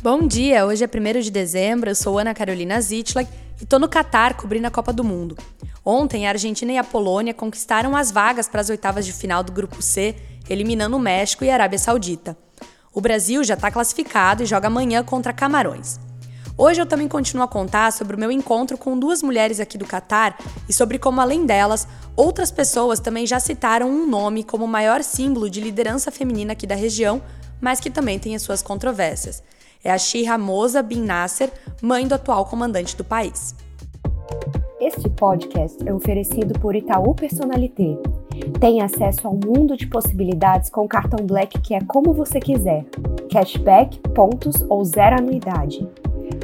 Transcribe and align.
Bom 0.00 0.28
dia, 0.28 0.64
hoje 0.64 0.84
é 0.84 0.86
1 0.86 1.20
de 1.22 1.30
dezembro, 1.30 1.90
eu 1.90 1.94
sou 1.94 2.20
Ana 2.20 2.32
Carolina 2.32 2.80
Zitlag 2.80 3.28
e 3.60 3.66
tô 3.66 3.80
no 3.80 3.88
Catar 3.88 4.34
cobrindo 4.34 4.68
a 4.68 4.70
Copa 4.70 4.92
do 4.92 5.02
Mundo. 5.02 5.36
Ontem, 5.84 6.24
a 6.24 6.30
Argentina 6.30 6.70
e 6.70 6.78
a 6.78 6.84
Polônia 6.84 7.34
conquistaram 7.34 7.96
as 7.96 8.12
vagas 8.12 8.46
para 8.46 8.60
as 8.60 8.70
oitavas 8.70 9.04
de 9.04 9.12
final 9.12 9.42
do 9.42 9.50
Grupo 9.50 9.82
C, 9.82 10.14
eliminando 10.48 10.96
o 10.96 11.00
México 11.00 11.44
e 11.44 11.50
a 11.50 11.54
Arábia 11.54 11.80
Saudita. 11.80 12.38
O 12.94 13.00
Brasil 13.00 13.42
já 13.42 13.54
está 13.54 13.72
classificado 13.72 14.44
e 14.44 14.46
joga 14.46 14.68
amanhã 14.68 15.02
contra 15.02 15.32
Camarões. 15.32 15.98
Hoje 16.56 16.80
eu 16.80 16.86
também 16.86 17.08
continuo 17.08 17.42
a 17.42 17.48
contar 17.48 17.92
sobre 17.92 18.14
o 18.14 18.20
meu 18.20 18.30
encontro 18.30 18.78
com 18.78 18.96
duas 18.96 19.20
mulheres 19.20 19.58
aqui 19.58 19.76
do 19.76 19.84
Catar 19.84 20.38
e 20.68 20.72
sobre 20.72 21.00
como, 21.00 21.20
além 21.20 21.44
delas, 21.44 21.88
outras 22.14 22.52
pessoas 22.52 23.00
também 23.00 23.26
já 23.26 23.40
citaram 23.40 23.90
um 23.90 24.06
nome 24.06 24.44
como 24.44 24.64
o 24.64 24.68
maior 24.68 25.02
símbolo 25.02 25.50
de 25.50 25.60
liderança 25.60 26.12
feminina 26.12 26.52
aqui 26.52 26.68
da 26.68 26.76
região, 26.76 27.20
mas 27.60 27.80
que 27.80 27.90
também 27.90 28.16
tem 28.20 28.36
as 28.36 28.42
suas 28.42 28.62
controvérsias. 28.62 29.42
É 29.82 29.90
a 29.90 29.98
Shira 29.98 30.36
Moza 30.36 30.82
Bin 30.82 31.02
Nasser, 31.02 31.50
mãe 31.80 32.06
do 32.06 32.14
atual 32.14 32.44
comandante 32.46 32.96
do 32.96 33.04
país. 33.04 33.54
Este 34.80 35.08
podcast 35.10 35.76
é 35.88 35.94
oferecido 35.94 36.58
por 36.58 36.74
Itaú 36.74 37.14
Personalité. 37.14 37.96
Tem 38.60 38.82
acesso 38.82 39.26
a 39.26 39.30
um 39.30 39.38
mundo 39.44 39.76
de 39.76 39.86
possibilidades 39.86 40.68
com 40.70 40.88
cartão 40.88 41.24
Black 41.24 41.60
que 41.60 41.74
é 41.74 41.80
como 41.80 42.12
você 42.12 42.40
quiser. 42.40 42.84
Cashback, 43.30 44.00
pontos 44.14 44.64
ou 44.68 44.84
zero 44.84 45.18
anuidade. 45.18 45.88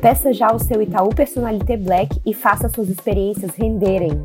Peça 0.00 0.32
já 0.32 0.52
o 0.52 0.58
seu 0.58 0.80
Itaú 0.82 1.08
Personalité 1.08 1.76
Black 1.76 2.20
e 2.24 2.32
faça 2.32 2.68
suas 2.68 2.88
experiências 2.88 3.52
renderem. 3.56 4.22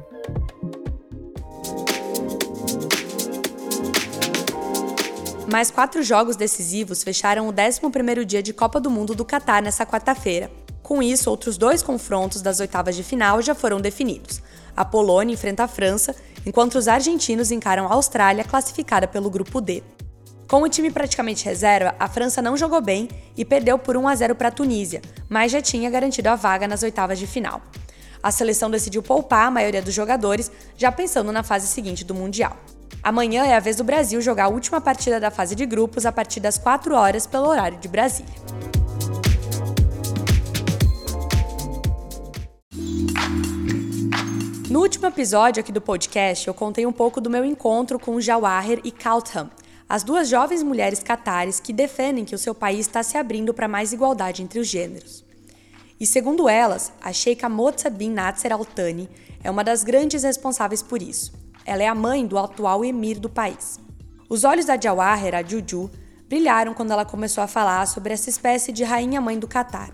Mais 5.52 5.72
quatro 5.72 6.04
jogos 6.04 6.36
decisivos 6.36 7.04
fecharam 7.04 7.48
o 7.50 7.54
11º 7.54 8.24
dia 8.24 8.44
de 8.44 8.54
Copa 8.54 8.80
do 8.80 8.92
Mundo 8.92 9.16
do 9.16 9.26
Catar 9.26 9.64
nessa 9.64 9.84
quarta-feira. 9.84 10.52
Com 10.84 11.02
isso, 11.02 11.28
outros 11.28 11.58
dois 11.58 11.82
confrontos 11.82 12.44
das 12.44 12.60
oitavas 12.60 12.96
de 12.96 13.02
final 13.02 13.42
já 13.42 13.56
foram 13.56 13.82
definidos. 13.82 14.44
A 14.78 14.86
Polônia 14.86 15.34
enfrenta 15.34 15.64
a 15.64 15.68
França, 15.68 16.16
enquanto 16.46 16.76
os 16.76 16.88
argentinos 16.88 17.50
encaram 17.50 17.88
a 17.88 17.94
Austrália, 17.94 18.44
classificada 18.44 19.08
pelo 19.08 19.30
grupo 19.30 19.60
D. 19.60 19.82
Com 20.48 20.62
o 20.62 20.70
time 20.70 20.92
praticamente 20.92 21.46
reserva, 21.46 21.96
a 22.00 22.08
França 22.08 22.44
não 22.44 22.56
jogou 22.56 22.80
bem 22.80 23.10
e 23.36 23.44
perdeu 23.44 23.80
por 23.80 23.98
1 23.98 24.08
a 24.08 24.16
0 24.16 24.36
para 24.36 24.50
a 24.50 24.52
Tunísia, 24.52 25.02
mas 25.28 25.52
já 25.52 25.62
tinha 25.62 25.90
garantido 25.90 26.30
a 26.30 26.36
vaga 26.36 26.68
nas 26.68 26.84
oitavas 26.84 27.18
de 27.18 27.26
final. 27.26 27.60
A 28.22 28.32
seleção 28.32 28.70
decidiu 28.70 29.02
poupar 29.02 29.48
a 29.48 29.52
maioria 29.52 29.82
dos 29.82 29.94
jogadores, 29.94 30.52
já 30.76 30.92
pensando 30.92 31.32
na 31.32 31.42
fase 31.42 31.68
seguinte 31.68 32.04
do 32.04 32.14
Mundial. 32.14 32.58
Amanhã 33.02 33.46
é 33.46 33.56
a 33.56 33.60
vez 33.60 33.78
do 33.78 33.84
Brasil 33.84 34.22
jogar 34.22 34.46
a 34.46 34.50
última 34.50 34.82
partida 34.82 35.20
da 35.20 35.32
fase 35.32 35.56
de 35.56 35.66
grupos 35.66 36.06
a 36.06 36.12
partir 36.12 36.42
das 36.42 36.58
4 36.58 36.94
horas 36.94 37.26
pelo 37.26 37.48
horário 37.48 37.78
de 37.78 37.88
Brasília. 37.88 38.34
No 44.70 44.82
último 44.82 45.08
episódio 45.08 45.62
aqui 45.62 45.72
do 45.72 45.82
podcast, 45.82 46.48
eu 46.48 46.54
contei 46.54 46.86
um 46.86 46.92
pouco 46.92 47.22
do 47.22 47.30
meu 47.30 47.44
encontro 47.46 47.98
com 47.98 48.20
Jawaher 48.20 48.82
e 48.84 48.92
Kautham, 48.92 49.50
as 49.88 50.04
duas 50.04 50.30
jovens 50.30 50.62
mulheres 50.62 51.02
catares 51.02 51.60
que 51.60 51.74
defendem 51.74 52.26
que 52.26 52.36
o 52.36 52.38
seu 52.38 52.54
país 52.54 52.82
está 52.82 53.02
se 53.02 53.18
abrindo 53.18 53.54
para 53.54 53.68
mais 53.68 53.94
igualdade 53.94 54.44
entre 54.44 54.60
os 54.60 54.68
gêneros. 54.68 55.29
E 56.00 56.08
segundo 56.08 56.48
elas, 56.48 56.94
a 57.02 57.12
Sheikha 57.12 57.50
Moza 57.50 57.90
bin 57.90 58.12
Nasser 58.12 58.54
Al 58.54 58.64
Thani 58.64 59.10
é 59.44 59.52
uma 59.52 59.66
das 59.66 59.84
grandes 59.84 60.24
responsáveis 60.24 60.82
por 60.82 61.02
isso. 61.02 61.34
Ela 61.66 61.84
é 61.84 61.88
a 61.88 61.96
mãe 61.96 62.26
do 62.26 62.38
atual 62.38 62.86
emir 62.86 63.20
do 63.20 63.30
país. 63.30 63.78
Os 64.30 64.46
olhos 64.46 64.66
da 64.66 64.80
Jawahir, 64.80 65.36
a 65.36 65.44
Juju, 65.44 65.92
brilharam 66.30 66.74
quando 66.74 66.92
ela 66.92 67.04
começou 67.04 67.44
a 67.44 67.48
falar 67.48 67.86
sobre 67.86 68.14
essa 68.14 68.30
espécie 68.30 68.72
de 68.72 68.86
rainha-mãe 68.86 69.38
do 69.38 69.48
Catar. 69.48 69.92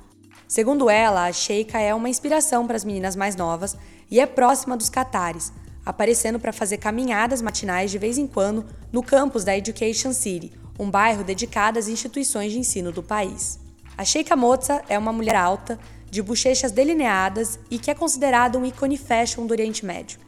Segundo 0.47 0.91
ela, 0.91 1.25
a 1.25 1.31
Sheikha 1.31 1.79
é 1.79 1.93
uma 1.95 2.09
inspiração 2.09 2.67
para 2.67 2.75
as 2.75 2.85
meninas 2.85 3.15
mais 3.15 3.35
novas 3.35 3.75
e 4.11 4.19
é 4.19 4.27
próxima 4.27 4.77
dos 4.77 4.89
catares, 4.89 5.51
aparecendo 5.83 6.39
para 6.39 6.53
fazer 6.53 6.77
caminhadas 6.77 7.41
matinais 7.41 7.89
de 7.89 7.97
vez 7.97 8.19
em 8.19 8.27
quando 8.27 8.63
no 8.91 9.01
campus 9.01 9.43
da 9.43 9.57
Education 9.57 10.13
City, 10.13 10.53
um 10.77 10.91
bairro 10.91 11.23
dedicado 11.23 11.79
às 11.79 11.87
instituições 11.87 12.51
de 12.51 12.59
ensino 12.59 12.91
do 12.91 13.01
país. 13.01 13.64
A 13.97 14.03
Sheikha 14.03 14.35
Moza 14.35 14.81
é 14.89 14.99
uma 14.99 15.13
mulher 15.13 15.35
alta, 15.35 15.79
de 16.11 16.21
bochechas 16.21 16.71
delineadas 16.71 17.57
e 17.69 17.79
que 17.79 17.89
é 17.89 17.95
considerada 17.95 18.57
um 18.57 18.65
ícone 18.65 18.97
fashion 18.97 19.45
do 19.45 19.51
Oriente 19.51 19.85
Médio. 19.85 20.19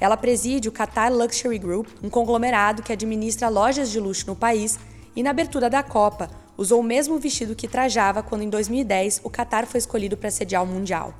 Ela 0.00 0.16
preside 0.16 0.68
o 0.68 0.72
Qatar 0.72 1.12
Luxury 1.12 1.58
Group, 1.58 1.86
um 2.02 2.10
conglomerado 2.10 2.82
que 2.82 2.92
administra 2.92 3.48
lojas 3.48 3.90
de 3.90 4.00
luxo 4.00 4.26
no 4.26 4.34
país, 4.34 4.78
e 5.14 5.22
na 5.22 5.30
abertura 5.30 5.70
da 5.70 5.82
Copa 5.82 6.28
usou 6.56 6.80
o 6.80 6.82
mesmo 6.82 7.18
vestido 7.18 7.54
que 7.54 7.68
trajava 7.68 8.22
quando 8.22 8.42
em 8.42 8.50
2010 8.50 9.20
o 9.22 9.30
Qatar 9.30 9.66
foi 9.66 9.78
escolhido 9.78 10.16
para 10.16 10.30
sediar 10.30 10.62
o 10.64 10.66
Mundial. 10.66 11.14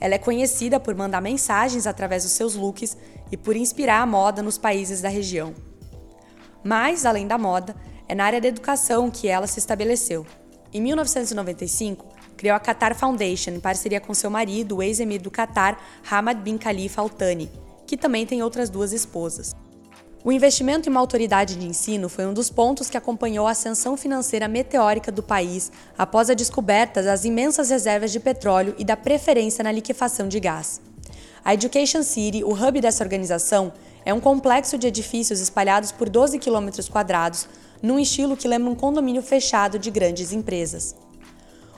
Ela 0.00 0.14
é 0.14 0.18
conhecida 0.18 0.80
por 0.80 0.94
mandar 0.94 1.20
mensagens 1.20 1.86
através 1.86 2.24
dos 2.24 2.32
seus 2.32 2.56
looks 2.56 2.96
e 3.30 3.36
por 3.36 3.54
inspirar 3.54 4.00
a 4.00 4.06
moda 4.06 4.42
nos 4.42 4.58
países 4.58 5.00
da 5.00 5.08
região. 5.08 5.54
Mas, 6.64 7.06
além 7.06 7.26
da 7.26 7.38
moda, 7.38 7.76
é 8.08 8.14
na 8.14 8.24
área 8.24 8.40
da 8.40 8.48
educação 8.48 9.10
que 9.10 9.28
ela 9.28 9.46
se 9.46 9.58
estabeleceu. 9.58 10.26
Em 10.72 10.80
1995, 10.80 12.06
criou 12.36 12.54
a 12.54 12.60
Qatar 12.60 12.94
Foundation 12.94 13.50
em 13.50 13.60
parceria 13.60 14.00
com 14.00 14.14
seu 14.14 14.30
marido, 14.30 14.76
o 14.76 14.82
ex-emir 14.82 15.20
do 15.20 15.30
Qatar, 15.30 15.76
Hamad 16.08 16.40
bin 16.42 16.56
Khalifa 16.56 17.00
Al 17.00 17.10
Thani, 17.10 17.50
que 17.86 17.96
também 17.96 18.24
tem 18.24 18.40
outras 18.40 18.70
duas 18.70 18.92
esposas. 18.92 19.52
O 20.22 20.30
investimento 20.30 20.88
em 20.88 20.92
uma 20.92 21.00
autoridade 21.00 21.56
de 21.56 21.66
ensino 21.66 22.08
foi 22.08 22.24
um 22.24 22.32
dos 22.32 22.50
pontos 22.50 22.88
que 22.88 22.96
acompanhou 22.96 23.48
a 23.48 23.50
ascensão 23.50 23.96
financeira 23.96 24.46
meteórica 24.46 25.10
do 25.10 25.24
país 25.24 25.72
após 25.98 26.30
a 26.30 26.34
descoberta 26.34 27.02
das 27.02 27.24
imensas 27.24 27.70
reservas 27.70 28.12
de 28.12 28.20
petróleo 28.20 28.76
e 28.78 28.84
da 28.84 28.96
preferência 28.96 29.64
na 29.64 29.72
liquefação 29.72 30.28
de 30.28 30.38
gás. 30.38 30.80
A 31.44 31.54
Education 31.54 32.02
City, 32.02 32.44
o 32.44 32.52
hub 32.52 32.80
dessa 32.80 33.02
organização, 33.02 33.72
é 34.04 34.14
um 34.14 34.20
complexo 34.20 34.78
de 34.78 34.86
edifícios 34.86 35.40
espalhados 35.40 35.90
por 35.90 36.08
12 36.08 36.38
quilômetros 36.38 36.88
quadrados, 36.88 37.48
num 37.82 37.98
estilo 37.98 38.36
que 38.36 38.48
lembra 38.48 38.70
um 38.70 38.74
condomínio 38.74 39.22
fechado 39.22 39.78
de 39.78 39.90
grandes 39.90 40.32
empresas. 40.32 40.94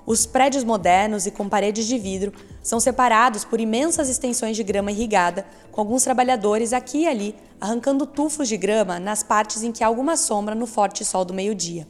Os 0.04 0.26
prédios 0.26 0.64
modernos 0.64 1.26
e 1.26 1.30
com 1.30 1.48
paredes 1.48 1.86
de 1.86 1.96
vidro 1.96 2.32
são 2.62 2.80
separados 2.80 3.44
por 3.44 3.60
imensas 3.60 4.08
extensões 4.08 4.56
de 4.56 4.64
grama 4.64 4.90
irrigada, 4.90 5.46
com 5.70 5.80
alguns 5.80 6.02
trabalhadores 6.02 6.72
aqui 6.72 7.02
e 7.02 7.08
ali 7.08 7.34
arrancando 7.60 8.04
tufos 8.04 8.48
de 8.48 8.56
grama 8.56 8.98
nas 8.98 9.22
partes 9.22 9.62
em 9.62 9.70
que 9.70 9.84
há 9.84 9.86
alguma 9.86 10.16
sombra 10.16 10.54
no 10.54 10.66
forte 10.66 11.04
sol 11.04 11.24
do 11.24 11.32
meio-dia. 11.32 11.86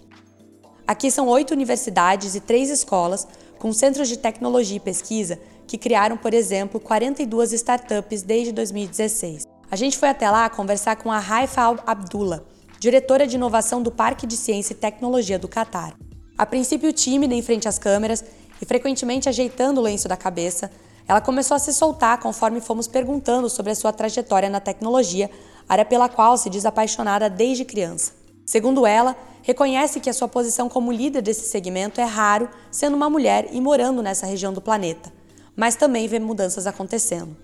Aqui 0.86 1.10
são 1.10 1.26
oito 1.28 1.52
universidades 1.52 2.34
e 2.34 2.40
três 2.40 2.68
escolas, 2.68 3.26
com 3.58 3.72
centros 3.72 4.08
de 4.08 4.18
tecnologia 4.18 4.76
e 4.76 4.80
pesquisa 4.80 5.38
que 5.66 5.78
criaram, 5.78 6.18
por 6.18 6.34
exemplo, 6.34 6.78
42 6.78 7.52
startups 7.52 8.22
desde 8.22 8.52
2016. 8.52 9.46
A 9.70 9.76
gente 9.76 9.96
foi 9.96 10.10
até 10.10 10.28
lá 10.28 10.50
conversar 10.50 10.96
com 10.96 11.10
a 11.10 11.16
Haifa 11.16 11.62
Abdullah, 11.86 12.42
diretora 12.82 13.28
de 13.28 13.37
inovação 13.37 13.81
do 13.81 13.93
Parque 13.93 14.26
de 14.26 14.37
Ciência 14.37 14.72
e 14.72 14.76
Tecnologia 14.76 15.38
do 15.38 15.47
Catar. 15.47 15.97
A 16.37 16.44
princípio 16.44 16.93
tímida 16.93 17.32
em 17.32 17.41
frente 17.41 17.69
às 17.69 17.78
câmeras 17.78 18.25
e 18.60 18.66
frequentemente 18.66 19.28
ajeitando 19.28 19.81
o 19.81 19.84
lenço 19.84 20.09
da 20.09 20.16
cabeça, 20.16 20.69
ela 21.06 21.20
começou 21.20 21.54
a 21.54 21.60
se 21.60 21.72
soltar 21.72 22.19
conforme 22.19 22.60
fomos 22.60 22.88
perguntando 22.88 23.48
sobre 23.48 23.70
a 23.70 23.76
sua 23.76 23.93
trajetória 23.93 24.50
na 24.50 24.59
tecnologia, 24.59 25.31
área 25.69 25.84
pela 25.84 26.09
qual 26.09 26.37
se 26.37 26.50
diz 26.50 26.66
apaixonada 26.66 27.31
desde 27.31 27.65
criança. 27.65 28.15
Segundo 28.44 28.84
ela, 28.84 29.16
reconhece 29.43 30.00
que 30.00 30.10
a 30.10 30.12
sua 30.12 30.26
posição 30.26 30.69
como 30.69 30.91
líder 30.91 31.22
desse 31.22 31.49
segmento 31.49 32.00
é 32.00 32.04
raro, 32.04 32.49
sendo 32.69 32.97
uma 32.97 33.09
mulher 33.09 33.47
e 33.53 33.60
morando 33.60 34.03
nessa 34.03 34.26
região 34.26 34.53
do 34.53 34.60
planeta, 34.60 35.12
mas 35.54 35.76
também 35.76 36.09
vê 36.09 36.19
mudanças 36.19 36.66
acontecendo. 36.66 37.37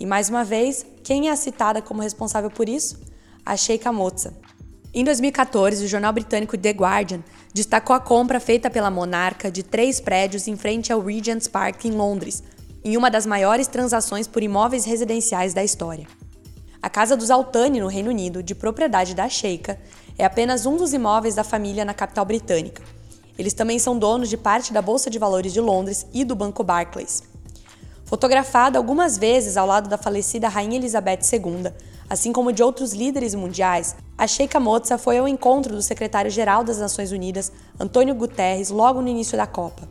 E 0.00 0.04
mais 0.04 0.28
uma 0.28 0.42
vez, 0.42 0.84
quem 1.04 1.28
é 1.28 1.36
citada 1.36 1.80
como 1.80 2.02
responsável 2.02 2.50
por 2.50 2.68
isso? 2.68 2.98
A 3.46 3.56
Sheikha 3.56 3.92
Moza. 3.92 4.34
Em 4.96 5.02
2014, 5.02 5.84
o 5.84 5.88
jornal 5.88 6.12
britânico 6.12 6.56
The 6.56 6.70
Guardian 6.70 7.20
destacou 7.52 7.96
a 7.96 7.98
compra 7.98 8.38
feita 8.38 8.70
pela 8.70 8.92
monarca 8.92 9.50
de 9.50 9.64
três 9.64 10.00
prédios 10.00 10.46
em 10.46 10.56
frente 10.56 10.92
ao 10.92 11.00
Regent's 11.00 11.48
Park 11.48 11.84
em 11.84 11.90
Londres, 11.90 12.44
em 12.84 12.96
uma 12.96 13.10
das 13.10 13.26
maiores 13.26 13.66
transações 13.66 14.28
por 14.28 14.40
imóveis 14.40 14.84
residenciais 14.84 15.52
da 15.52 15.64
história. 15.64 16.06
A 16.80 16.88
Casa 16.88 17.16
dos 17.16 17.28
Altani, 17.32 17.80
no 17.80 17.88
Reino 17.88 18.10
Unido, 18.10 18.40
de 18.40 18.54
propriedade 18.54 19.16
da 19.16 19.28
Sheikha, 19.28 19.80
é 20.16 20.24
apenas 20.24 20.64
um 20.64 20.76
dos 20.76 20.92
imóveis 20.92 21.34
da 21.34 21.42
família 21.42 21.84
na 21.84 21.92
capital 21.92 22.24
britânica. 22.24 22.80
Eles 23.36 23.52
também 23.52 23.80
são 23.80 23.98
donos 23.98 24.28
de 24.28 24.36
parte 24.36 24.72
da 24.72 24.80
Bolsa 24.80 25.10
de 25.10 25.18
Valores 25.18 25.52
de 25.52 25.60
Londres 25.60 26.06
e 26.14 26.24
do 26.24 26.36
Banco 26.36 26.62
Barclays. 26.62 27.24
Fotografada 28.04 28.78
algumas 28.78 29.18
vezes 29.18 29.56
ao 29.56 29.66
lado 29.66 29.88
da 29.88 29.98
falecida 29.98 30.48
Rainha 30.48 30.76
Elizabeth 30.76 31.18
II, 31.32 31.72
assim 32.08 32.32
como 32.32 32.52
de 32.52 32.62
outros 32.62 32.92
líderes 32.92 33.34
mundiais, 33.34 33.96
a 34.16 34.26
Sheikha 34.28 34.60
Moza 34.60 34.96
foi 34.96 35.18
ao 35.18 35.26
encontro 35.26 35.74
do 35.74 35.82
secretário-geral 35.82 36.62
das 36.62 36.78
Nações 36.78 37.10
Unidas, 37.10 37.50
Antônio 37.78 38.14
Guterres, 38.14 38.70
logo 38.70 39.02
no 39.02 39.08
início 39.08 39.36
da 39.36 39.46
Copa. 39.46 39.88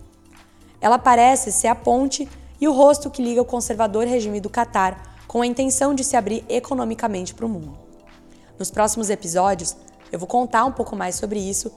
Ela 0.80 0.98
parece 0.98 1.52
ser 1.52 1.68
a 1.68 1.76
ponte 1.76 2.28
e 2.60 2.68
o 2.68 2.72
rosto 2.72 3.10
que 3.10 3.22
liga 3.22 3.42
o 3.42 3.46
conservador 3.46 4.06
regime 4.06 4.40
do 4.40 4.50
Catar 4.50 5.18
com 5.28 5.42
a 5.42 5.46
intenção 5.46 5.94
de 5.94 6.04
se 6.04 6.16
abrir 6.16 6.46
economicamente 6.48 7.34
para 7.34 7.46
o 7.46 7.50
mundo. 7.50 7.78
Nos 8.58 8.72
próximos 8.72 9.10
episódios, 9.10 9.76
eu 10.12 10.18
vou 10.18 10.28
contar 10.28 10.64
um 10.64 10.72
pouco 10.72 10.96
mais 10.96 11.16
sobre 11.16 11.40
isso 11.40 11.72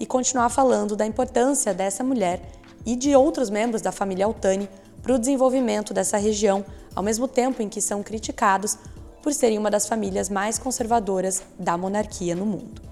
e 0.00 0.06
continuar 0.06 0.48
falando 0.48 0.96
da 0.96 1.06
importância 1.06 1.72
dessa 1.72 2.02
mulher 2.02 2.42
e 2.84 2.96
de 2.96 3.14
outros 3.14 3.48
membros 3.48 3.80
da 3.80 3.92
família 3.92 4.26
Altani 4.26 4.68
para 5.02 5.14
o 5.14 5.18
desenvolvimento 5.18 5.94
dessa 5.94 6.16
região, 6.16 6.64
ao 6.96 7.02
mesmo 7.02 7.28
tempo 7.28 7.62
em 7.62 7.68
que 7.68 7.80
são 7.80 8.02
criticados 8.02 8.76
por 9.22 9.32
serem 9.32 9.58
uma 9.58 9.70
das 9.70 9.86
famílias 9.86 10.28
mais 10.28 10.58
conservadoras 10.58 11.42
da 11.58 11.78
monarquia 11.78 12.34
no 12.34 12.44
mundo. 12.44 12.82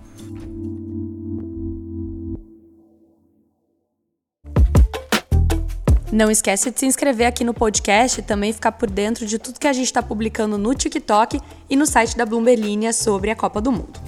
Não 6.13 6.29
esquece 6.29 6.73
de 6.73 6.81
se 6.81 6.87
inscrever 6.87 7.29
aqui 7.29 7.45
no 7.45 7.55
podcast 7.55 8.19
e 8.19 8.23
também 8.23 8.53
ficar 8.53 8.73
por 8.73 8.91
dentro 8.91 9.25
de 9.25 9.39
tudo 9.39 9.61
que 9.61 9.69
a 9.69 9.73
gente 9.73 9.85
está 9.85 10.03
publicando 10.03 10.59
no 10.59 10.75
TikTok 10.75 11.41
e 11.69 11.77
no 11.77 11.87
site 11.87 12.17
da 12.17 12.27
Bloomberg 12.27 12.61
Linha 12.61 12.93
sobre 12.93 13.31
a 13.31 13.37
Copa 13.37 13.61
do 13.61 13.71
Mundo. 13.71 14.00